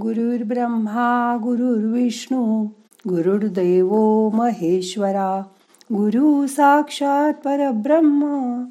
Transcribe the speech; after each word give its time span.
गुरुर्ब्रह्मा 0.00 1.36
गुरुर्विष्णू 1.42 2.64
गुरुर्देव 3.08 3.94
महेश्वरा 4.28 5.40
गुरु 5.92 6.46
साक्षात 6.46 7.32
परब्रह्म 7.34 8.62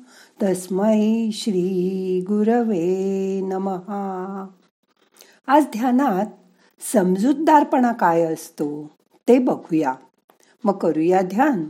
तस्मै 0.44 1.30
श्री 1.34 2.26
गुरवे 2.28 3.42
नमहा. 3.42 4.48
आज 5.48 5.64
ध्यानात 5.64 6.26
समजूतदारपणा 6.94 7.92
काय 7.92 8.22
असतो 8.22 8.92
ते 9.28 9.40
बघूया. 9.40 9.94
मग 10.64 10.78
करूया 10.78 11.22
ध्यान. 11.22 11.66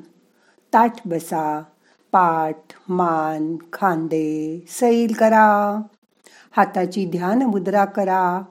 ताठ 0.74 1.08
बसा 1.08 1.64
पाठ 2.12 2.58
मान 2.90 3.56
खांदे 3.74 4.66
सैल 4.68 5.14
करा. 5.14 5.82
हाताची 6.52 7.06
ध्यान 7.06 7.42
मुद्रा 7.42 7.86
करा. 7.86 8.42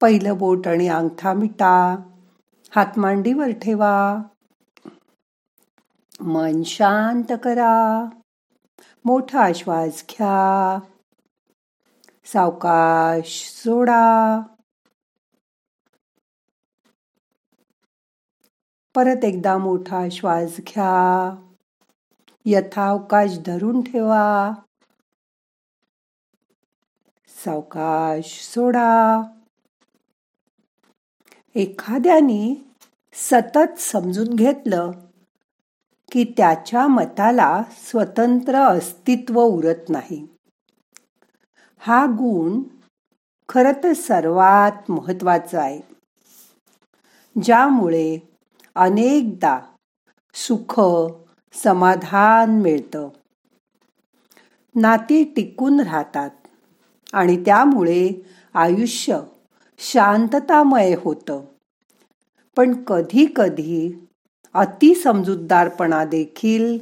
पहिलं 0.00 0.38
बोट 0.38 0.68
आणि 0.68 0.88
अंगठा 0.88 1.32
मिटा 1.32 1.96
हात 2.76 2.98
मांडीवर 2.98 3.50
ठेवा. 3.50 4.16
मन 6.20 6.62
शांत 6.62 7.32
करा. 7.44 8.04
मोठा 9.04 9.52
श्वास 9.54 10.04
घ्या. 10.10 10.78
सावकाश 12.24 13.50
सोडा. 13.50 14.40
परत 18.94 19.24
एकदा 19.24 19.58
मोठा 19.58 20.08
श्वास 20.12 20.56
घ्या. 20.56 21.36
यथावकाश 22.44 23.38
धरून 23.46 23.80
ठेवा. 23.80 24.52
सावकाश 27.44 28.50
सोडा. 28.54 29.22
एखाद्याने 31.54 32.64
सतत 33.12 33.78
समजून 33.78 34.34
घेतलं 34.34 34.90
की 36.12 36.24
त्याच्या 36.36 36.86
मताला 36.86 37.62
स्वतंत्र 37.70 38.54
अस्तित्व 38.54 39.42
उरत 39.42 39.88
नाही. 39.88 40.26
हा 41.78 42.06
गुण 42.06 42.62
खर 43.48 43.72
तर 43.84 43.92
सर्वात 43.92 44.90
महत्त्वाचा 44.90 45.62
आहे. 45.62 45.80
ज्यामुळे 47.42 48.18
अनेकदा 48.74 49.60
सुख 50.34 50.80
समाधान 51.52 52.50
मिळतं. 52.50 53.08
नाती 54.74 55.24
टिकून 55.24 55.80
राहतात 55.80 56.30
आणि 57.12 57.42
त्यामुळे 57.44 58.28
आयुष्य 58.54 59.20
शांततामय 59.78 60.94
होतं. 61.04 61.44
पण 62.60 62.84
कधी 62.84 63.26
कधी 63.36 63.92
अति 64.54 64.94
समजूतदारपणा 64.94 66.04
देखील 66.04 66.78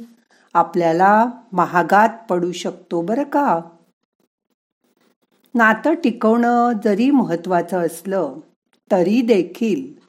आपल्याला 0.53 1.25
महागात 1.53 2.09
पडू 2.29 2.51
शकतो 2.51 3.01
बरं 3.01 3.23
का? 3.23 3.61
नातं 5.55 5.93
टिकवणं 5.93 6.71
जरी 6.83 7.11
महत्वाचं 7.11 7.85
असलं 7.85 8.33
तरी 8.91 9.21
देखील 9.21 10.03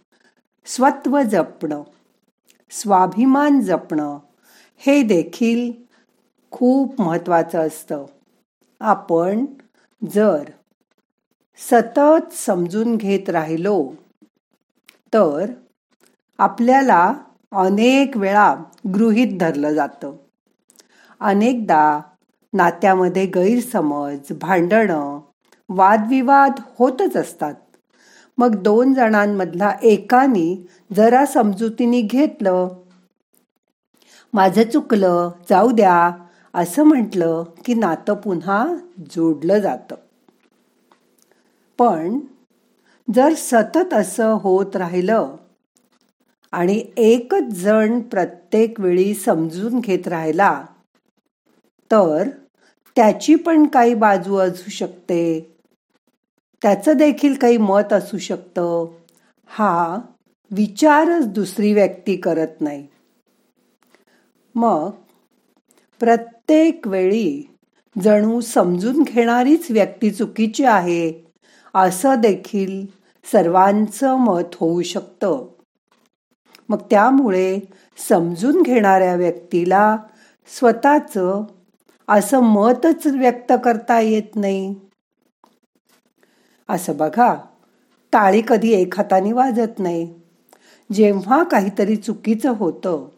स्वत्व 0.67 1.23
जपणं 1.23 1.83
स्वाभिमान 2.71 3.61
जपणं 3.61 4.19
हे 4.77 5.03
देखील 5.03 5.73
खूप 6.51 7.01
महत्वाचं 7.01 7.59
असतं. 7.59 8.07
आपण 8.81 9.47
जर 10.15 10.45
सतत 11.57 12.33
समजून 12.33 12.97
घेत 12.97 13.31
राहिलो 13.31 13.93
तर 15.15 15.53
आपल्याला 16.39 17.15
अनेक 17.53 18.17
वेळा 18.17 18.55
गृहीत 18.95 19.39
धरलं 19.39 19.75
जातं. 19.75 20.13
अनेकदा 21.21 22.01
नात्यामध्ये 22.53 23.27
गैरसमज 23.27 24.33
भांडणं 24.41 25.21
वादविवाद 25.69 26.53
होतच 26.79 27.17
असतात. 27.17 27.55
मग 28.39 28.63
दोन 28.63 28.95
जणांमधला 28.95 29.73
एकानी 29.83 30.67
जरा 30.97 31.27
समजुतीने 31.27 32.01
घेतलं 32.01 32.69
माझं 34.33 34.63
चुकलं 34.63 35.31
जाऊ 35.51 35.71
द्या 35.71 36.11
असं 36.55 36.83
म्हटलं 36.83 37.45
की 37.65 37.75
नातं 37.75 38.15
पुन्हा 38.15 38.75
जोडलं 38.99 39.59
जातं. 39.59 39.95
पण 41.79 42.19
जर 43.15 43.35
सतत 43.35 43.95
असं 43.95 44.33
होत 44.43 44.77
राहिलं 44.77 45.37
आणि 46.53 46.85
एकच 46.97 47.43
जण 47.43 48.01
प्रत्येक 48.01 48.81
वेळी 48.81 49.15
समजून 49.15 49.81
घेत 49.81 50.09
राहिला 50.09 50.65
तर 51.91 52.29
त्याची 52.97 53.35
पण 53.35 53.67
काही 53.67 53.95
बाजू 53.95 54.37
असू 54.37 54.71
शकते. 54.71 55.41
त्याचं 56.63 56.97
देखील 56.97 57.35
काही 57.35 57.57
मत 57.57 57.93
असू 57.93 58.19
शकतं. 58.19 58.87
हा 59.47 59.99
विचारच 60.51 61.27
दुसरी 61.27 61.73
व्यक्ती 61.73 62.17
करत 62.17 62.61
नाही. 62.61 62.87
मग 64.55 64.91
प्रत्येक 66.01 66.89
वेळी 66.89 67.43
जणू 68.03 68.41
समजून 68.41 69.03
घेणारीच 69.03 69.71
व्यक्ती 69.71 70.11
चुकीची 70.11 70.65
आहे 70.65 71.13
असं 71.75 72.21
देखील 72.21 73.00
सर्वांचं 73.25 74.17
मत 74.17 74.55
होऊ 74.55 74.83
शकतं. 74.83 75.47
मग 76.69 76.79
त्यामुळे 76.91 77.61
समजून 78.09 78.63
घेणाऱ्या 78.63 79.15
व्यक्तीला 79.15 79.97
स्वतःचं 80.47 81.45
असं 82.09 82.41
मतच 82.41 83.07
व्यक्त 83.07 83.53
करता 83.65 84.01
येत 84.01 84.37
नाही. 84.37 84.75
असं 86.69 86.97
बघा 86.97 87.35
टाळी 88.13 88.43
कधी 88.49 88.73
एक 88.73 88.97
हाताने 88.97 89.33
वाजत 89.33 89.79
नाही. 89.79 90.15
जेव्हा 90.93 91.43
काहीतरी 91.43 91.97
चुकीचं 91.97 92.51
होतं 92.51 93.09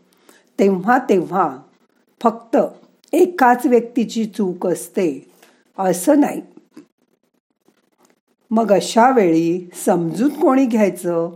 तेव्हा 0.58 0.98
तेव्हा 0.98 1.58
फक्त 2.22 2.56
एकाच 3.12 3.66
व्यक्तीची 3.66 4.24
चूक 4.24 4.66
असते 4.66 5.32
असं 5.78 6.20
नाही. 6.20 6.42
मग 8.52 8.72
अशा 8.72 9.10
वेळी 9.10 9.70
समजून 9.86 10.28
कोणी 10.28 10.66
घ्यायचं? 10.66 11.30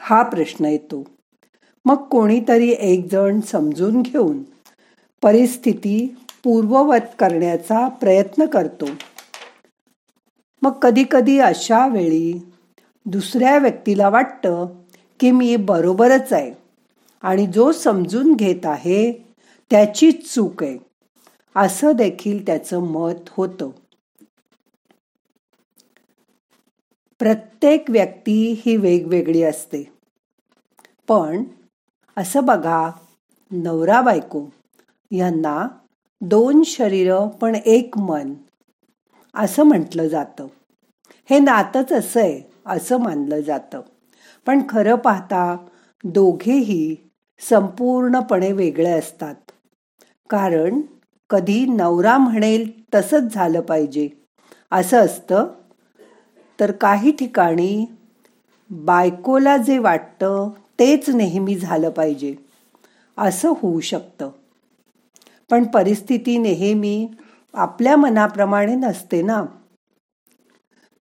हा 0.00 0.22
प्रश्न 0.22 0.64
येतो. 0.64 1.04
मग 1.84 1.94
कोणीतरी 1.94 2.74
एकजण 2.78 3.40
समजून 3.40 4.02
घेऊन 4.02 4.42
परिस्थिती 5.22 6.16
पूर्ववत 6.44 7.14
करण्याचा 7.18 7.88
प्रयत्न 7.88 8.46
करतो. 8.46 8.86
मग 10.62 10.72
कधी 10.72 11.04
कधी 11.10 11.38
अशा 11.38 11.86
वेळी 11.86 12.46
दुसऱ्या 13.06 13.58
व्यक्तीला 13.58 14.08
वाटतं 14.08 14.66
की 15.20 15.30
मी 15.30 15.56
बरोबरच 15.56 16.32
आहे 16.32 16.52
आणि 17.22 17.46
जो 17.46 17.72
समजून 17.72 18.34
घेत 18.34 18.66
आहे 18.66 19.12
त्याचीच 19.70 20.34
चूक 20.34 20.62
आहे. 20.62 20.78
असं 21.56 21.92
देखील 21.92 22.46
त्याचं 22.46 22.78
मत 22.78 23.28
होतं. 23.28 23.70
प्रत्येक 27.20 27.90
व्यक्ती 27.90 28.62
ही 28.66 28.76
वेगवेगळी 28.76 29.42
असते. 29.42 29.92
पण 31.08 31.44
असं 32.16 32.44
बघा 32.44 32.90
नवरा 33.50 34.00
बायको 34.00 34.46
यांना 35.10 35.68
दोन 36.20 36.62
शरीर 36.62 37.26
पण 37.26 37.54
एक 37.54 37.98
मन 37.98 38.34
असं 39.34 39.62
म्हटलं 39.62 40.08
जातं. 40.08 40.46
हे 41.30 41.38
नातच 41.38 41.92
असं 41.92 42.20
आहे 42.20 42.42
असं 42.66 42.96
मानलं 42.96 43.40
जातं. 43.40 43.80
पण 44.46 44.62
खरं 44.68 44.94
पाहता 44.94 45.56
दोघेही 46.04 46.96
संपूर्णपणे 47.40 48.52
वेगळे 48.52 48.90
असतात. 48.90 49.34
कारण 50.30 50.80
कधी 51.30 51.66
नवरा 51.66 52.18
म्हणेल 52.18 52.94
तसंच 52.94 53.34
झालं 53.34 53.60
पाहिजे 53.60 54.08
असं 54.70 55.04
असतं 55.04 55.46
तर 56.60 56.72
काही 56.72 57.12
ठिकाणी 57.12 57.86
बायकोला 58.70 59.56
जे 59.56 59.78
वाटतं 59.78 60.50
तेच 60.78 61.10
नेहमी 61.10 61.58
झालं 61.58 61.90
पाहिजे. 61.90 62.34
असं 63.18 63.52
होऊ 63.56 63.80
शकतं. 63.80 64.30
पण 65.50 65.64
परिस्थिती 65.64 66.38
नेहमी 66.38 67.08
आपल्या 67.54 67.96
मनाप्रमाणे 67.96 68.74
नसते 68.74 69.22
ना. 69.22 69.44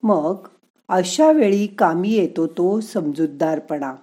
मग 0.04 0.48
अशा 0.90 1.32
वेळी 1.32 1.68
कामी 1.68 2.10
येतो 2.10 2.48
तो 2.48 2.82
समजूतदारपणा. 2.82 3.96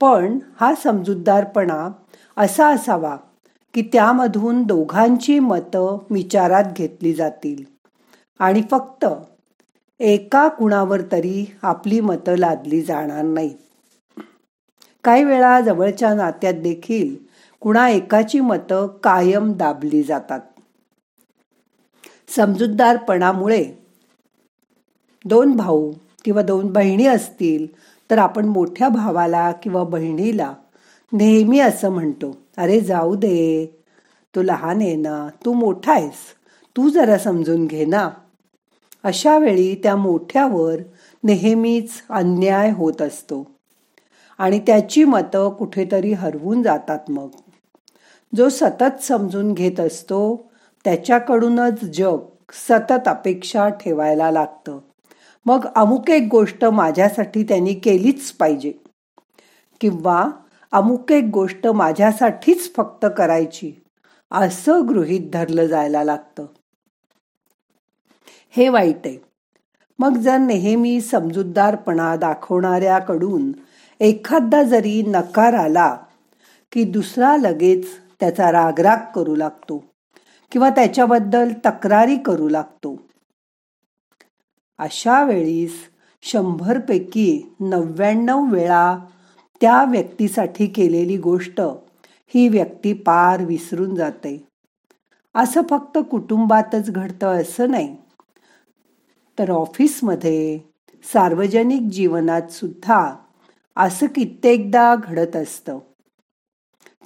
पण 0.00 0.38
हा 0.60 0.74
समजूतदारपणा 0.74 1.88
असा 2.36 2.68
असावा 2.68 3.16
की 3.74 3.82
त्यामधून 3.82 4.62
दोघांची 4.62 5.38
मतं 5.38 5.98
विचारात 6.10 6.64
घेतली 6.76 7.14
जातील. 7.14 7.64
आणि 8.38 8.62
फक्त 8.70 9.06
एका 10.00 10.48
कुणावर 10.48 11.00
तरी 11.12 11.44
आपली 11.62 12.00
मतं 12.00 12.36
लादली 12.36 12.80
जाणार 12.82 13.22
नाहीत 13.24 14.20
काही 15.04 15.24
वेळा 15.24 15.60
जवळच्या 15.60 16.12
नात्यात 16.14 16.54
देखील 16.54 17.14
कुणा 17.62 17.88
एकाची 17.90 18.40
मतं 18.40 18.86
कायम 19.04 19.52
दाबली 19.52 20.02
जातात. 20.02 20.40
समजूतदारपणामुळे 22.36 23.64
दोन 25.24 25.56
भाऊ 25.56 25.90
किंवा 26.24 26.42
दोन 26.42 26.72
बहिणी 26.72 27.06
असतील 27.06 27.66
तर 28.10 28.18
आपण 28.18 28.46
मोठ्या 28.48 28.88
भावाला 28.88 29.50
किंवा 29.62 29.82
बहिणीला 29.84 30.52
नेहमी 31.12 31.60
असं 31.60 31.90
म्हणतो 31.90 32.34
अरे 32.56 32.80
जाऊ 32.80 33.14
दे 33.14 33.66
तू 34.34 34.42
लहान 34.42 34.80
आहे 34.80 34.94
ना 34.96 35.28
तू 35.44 35.52
मोठा 35.52 35.92
आहेस 35.92 36.24
तू 36.76 36.88
जरा 36.88 37.18
समजून 37.18 37.66
घे 37.66 37.84
ना. 37.84 38.08
अशा 39.04 39.38
वेळी 39.38 39.74
त्या 39.74 39.96
मोठ्यावर 39.96 40.76
नेहमीच 41.24 41.90
अन्याय 42.10 42.70
होत 42.70 43.02
असतो. 43.02 43.50
आणि 44.38 44.58
त्याची 44.58 45.04
मतं 45.04 45.50
कुठेतरी 45.50 46.12
हरवून 46.12 46.62
जातात 46.62 46.98
मग. 47.08 47.28
जो 48.36 48.48
सतत 48.48 49.02
समजून 49.02 49.52
घेत 49.52 49.80
असतो 49.80 50.50
त्याच्याकडूनच 50.84 51.84
जग 51.84 52.18
सतत 52.52 53.08
अपेक्षा 53.08 53.68
ठेवायला 53.68 54.30
लागतं. 54.30 54.78
मग 55.46 55.66
अमुक 55.76 56.10
एक 56.10 56.28
गोष्ट 56.30 56.64
माझ्यासाठी 56.64 57.42
त्यांनी 57.42 57.74
केलीच 57.74 58.32
पाहिजे. 58.32 58.72
किंवा 59.80 60.30
अमुक 60.72 61.12
एक 61.12 61.24
गोष्ट 61.32 61.66
माझ्यासाठीच 61.66 62.74
फक्त 62.76 63.06
करायची 63.16 63.72
असं 64.30 64.88
गृहीत 64.88 65.30
धरलं 65.32 65.66
जायला 65.66 66.04
लागतं. 66.04 66.46
हे 68.50 68.68
वाईट 68.68 69.06
आहे 69.06 69.18
मग 69.98 70.16
जर 70.16 70.38
नेहमी 70.38 71.00
समजूतदारपणा 71.00 72.16
दाखवणाऱ्याकडून 72.16 73.52
एखादा 74.00 74.62
जरी 74.62 75.02
नकार 75.06 75.54
आला 75.54 75.96
की 76.72 76.84
दुसरा 76.84 77.36
लगेच 77.36 77.86
त्याचा 78.20 78.52
रागराग 78.52 78.96
करू 79.14 79.36
लागतो 79.36 79.84
किंवा 80.52 80.70
त्याच्याबद्दल 80.70 81.52
तक्रारी 81.66 82.16
करू 82.16 82.48
लागतो. 82.48 82.96
अशा 84.78 85.24
वेळीस 85.24 85.72
शंभरपैकी 86.22 87.54
नव्याण्णव 87.60 88.44
वेळा 88.50 88.98
त्या 89.60 89.84
व्यक्तीसाठी 89.84 90.66
केलेली 90.66 91.16
गोष्ट 91.16 91.60
ही 92.34 92.48
व्यक्ती 92.48 92.92
पार 92.92 93.44
विसरून 93.44 93.94
जाते. 93.94 94.46
असं 95.34 95.60
फक्त 95.70 95.98
कुटुंबातच 96.10 96.90
घडतं 96.90 97.40
असं 97.40 97.70
नाही. 97.70 97.96
तर 99.38 99.50
ऑफिसमध्ये 99.50 100.58
सार्वजनिक 101.12 101.82
जीवनात 101.82 102.52
सुद्धा 102.52 103.14
असं 103.76 104.06
कित्येकदा 104.06 104.94
घडत 104.94 105.36
असतं. 105.36 105.78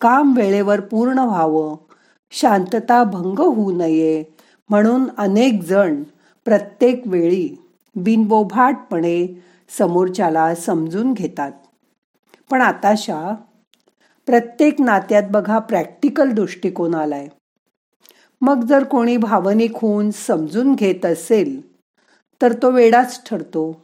काम 0.00 0.36
वेळेवर 0.36 0.80
पूर्ण 0.80 1.18
व्हावं 1.18 1.76
शांतता 2.30 3.04
भंग 3.04 3.38
होऊ 3.38 3.76
नये 3.76 4.24
म्हणून 4.68 5.04
अनेक 5.18 5.62
जण 5.62 6.02
प्रत्येक 6.44 7.02
वेळी 7.06 7.56
बिनबोभाटपणे 7.96 9.44
समोरच्याला 9.78 10.54
समजून 10.54 11.12
घेतात. 11.12 11.52
पण 12.50 12.60
आताशा 12.60 13.34
प्रत्येक 14.26 14.80
नात्यात 14.80 15.22
बघा 15.30 15.58
प्रॅक्टिकल 15.58 16.30
दृष्टिकोन 16.30 16.94
आलाय. 16.94 17.28
मग 18.40 18.64
जर 18.64 18.84
कोणी 18.84 19.16
भावनिक 19.16 19.72
होऊन 19.74 20.10
समजून 20.10 20.74
घेत 20.74 21.06
असेल 21.06 21.71
तर 22.42 22.52
तो 22.52 22.70
वेडाच 22.70 23.22
ठरतो. 23.26 23.82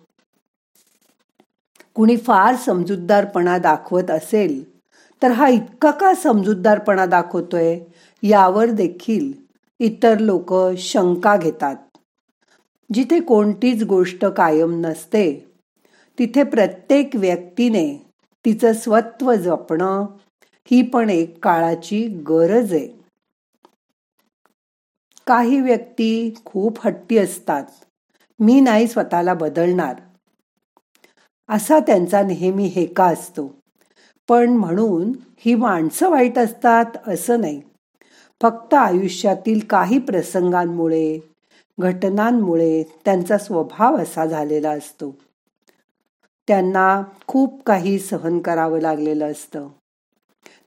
कुणी 1.94 2.16
फार 2.16 2.56
समजूतदारपणा 2.56 3.58
दाखवत 3.58 4.10
असेल 4.10 4.78
तर 5.22 5.30
हा 5.30 5.48
इतका 5.48 5.90
का 5.90 6.14
समजूतदारपणा 6.14 7.06
दाखवतोय? 7.06 7.78
यावर 8.22 8.70
देखील 8.70 9.32
इतर 9.80 10.18
लोक 10.18 10.54
शंका 10.78 11.36
घेतात. 11.36 11.76
जिथे 12.94 13.20
कोणतीच 13.20 13.82
गोष्ट 13.82 14.24
कायम 14.24 14.80
नसते 14.80 15.52
तिथे 16.18 16.42
प्रत्येक 16.42 17.10
व्यक्तीने 17.14 18.06
तिचं 18.44 18.72
स्वत्व 18.72 19.34
जपणं 19.34 20.06
ही 20.70 20.82
पण 20.82 21.10
एक 21.10 21.44
काळाची 21.44 22.06
गरज 22.06 22.72
आहे. 22.72 22.88
काही 25.26 25.60
व्यक्ती 25.60 26.34
खूप 26.44 26.78
हट्टी 26.86 27.18
असतात. 27.18 27.64
मी 28.40 28.60
नाही 28.60 28.86
स्वतःला 28.86 29.34
बदलणार. 29.34 29.94
असा 31.48 31.78
त्यांचा 31.78 32.22
नेहमी 32.22 32.64
हेका 32.64 33.04
असतो. 33.04 33.54
पण 34.28 34.50
म्हणून 34.50 35.12
ही 35.38 35.54
माणसं 35.54 36.10
वाईट 36.10 36.38
असतात 36.38 36.84
असं 37.06 37.40
नाही. 37.40 37.60
फक्त 38.42 38.74
आयुष्यातील 38.74 39.60
काही 39.60 39.98
प्रसंगांमुळे 39.98 41.18
घटनांमुळे 41.78 42.82
त्यांचा 43.04 43.38
स्वभाव 43.38 43.96
असा 43.96 44.26
झालेला 44.26 44.70
असतो. 44.70 45.16
त्यांना 46.48 47.02
खूप 47.26 47.62
काही 47.62 47.98
सहन 47.98 48.38
करावं 48.38 48.80
लागलेलं 48.80 49.30
असतं. 49.30 49.68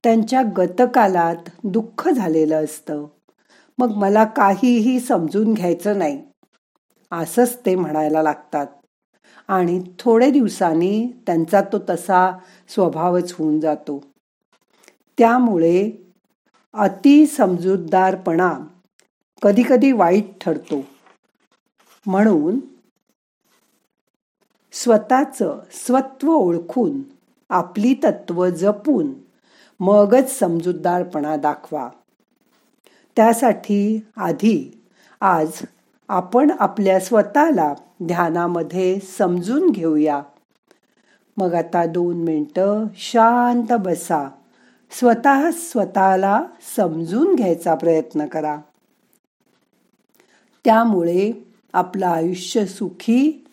त्यांच्या 0.04 0.42
गतकालात 0.58 1.50
दुःख 1.64 2.10
झालेलं 2.10 2.64
असतं. 2.64 3.06
मग 3.78 3.92
मला 3.92 4.24
काहीही 4.24 5.00
समजून 5.00 5.54
घ्यायचं 5.54 6.00
नाही. 6.00 6.31
असंच 7.12 7.60
ते 7.66 7.76
म्हणायला 7.76 8.24
लागतात. 8.24 8.68
आणि 9.48 9.84
थोडे 10.00 10.32
दिवसांनी 10.32 11.08
त्यांचा 11.26 11.62
तो 11.62 11.78
तसा 11.90 12.38
स्वभावच 12.68 13.34
होऊन 13.34 13.60
जातो. 13.60 14.04
त्यामुळे 15.18 15.92
अति 16.74 17.26
समजूतदारपणा 17.26 18.60
कधीकधी 19.42 19.92
वाईट 19.92 20.26
ठरतो. 20.42 20.82
म्हणून 22.06 22.60
स्वतःचं 24.72 25.60
स्वत्व 25.72 26.30
ओळखून 26.30 27.02
आपली 27.50 27.94
तत्व 27.94 28.50
जपून 28.50 29.14
मगच 29.80 30.40
समजूतदारपणा 30.40 31.36
दाखवा. 31.36 31.90
त्यासाठी 33.16 34.08
आधी 34.18 34.84
आज 35.22 35.52
आपण 36.12 36.52
आपल्या 36.60 37.00
स्वतःला 37.00 37.74
ध्यानामध्ये 38.04 39.00
समजून 39.00 39.70
घेऊया. 39.70 40.22
मग 41.38 41.54
आता 41.54 41.86
दोन 41.86 42.24
मिनटं 42.24 42.86
शांत 42.96 43.74
बसा. 43.74 44.30
स्वतः 44.92 45.52
स्वतःला 45.52 46.44
समजून 46.76 47.36
घ्यायचा 47.36 47.76
प्रयत्न 47.76 48.26
करा. 48.26 48.58
त्यामुळे 50.66 51.54
आपलं 51.74 52.08
आयुष्य 52.08 52.66
सुखी 52.66 53.48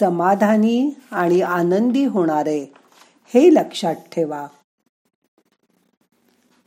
समाधानी 0.00 0.90
आणि 1.10 1.40
आनंदी 1.40 2.04
होणार 2.04 2.46
आहे 2.46 2.66
हे 3.34 3.54
लक्षात 3.54 3.94
ठेवा. 3.94 4.46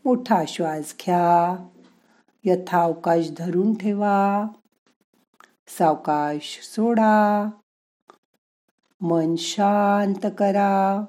मोठा 0.06 0.44
श्वास 0.48 0.96
घ्या. 1.06 1.66
यथावकाश 2.44 3.30
धरून 3.38 3.74
ठेवा. 3.74 4.46
सावकाश 5.78 6.60
सोडा. 6.64 7.50
मन 9.02 9.36
शांत 9.36 10.26
करा. 10.38 11.06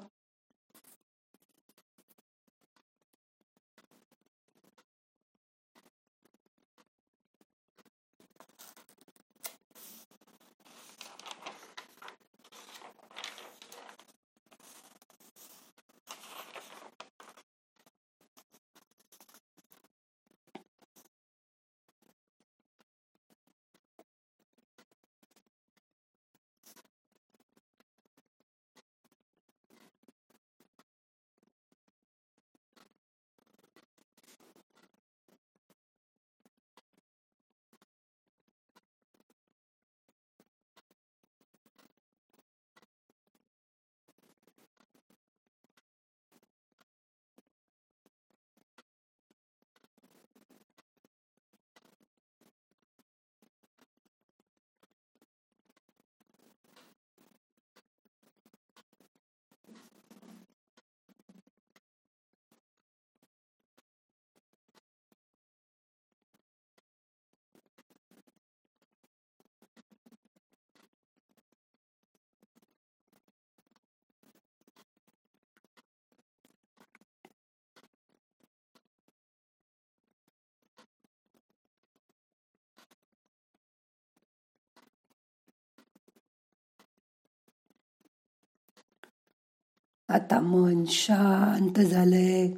आता 90.07 90.39
मन 90.39 90.83
शांत 90.87 91.79
झालंय. 91.79 92.51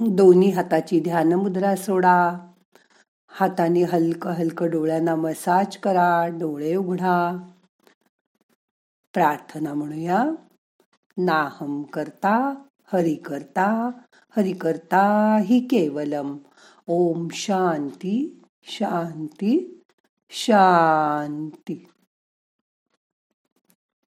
दोन्ही 0.00 0.50
हाताची 0.50 1.00
ध्यान 1.00 1.32
मुद्रा 1.32 1.76
सोडा. 1.76 2.38
हाताने 3.28 3.82
हलकं 3.82 4.30
हलकं 4.30 4.70
डोळ्यांना 4.70 5.14
मसाज 5.14 5.76
करा. 5.76 6.26
डोळे 6.26 6.76
उघडा. 6.76 7.48
प्रार्थना 9.14 9.74
म्हणूया. 9.74 10.24
नाहम 11.18 11.82
करता 11.82 12.54
हरि 12.92 13.14
करता 13.14 13.90
हरि 14.36 14.52
करता 14.52 15.36
हि 15.44 15.60
केवलम. 15.60 16.36
ओम 16.86 17.28
शांती 17.30 18.42
शांती 18.62 19.82
शांती. 20.30 21.88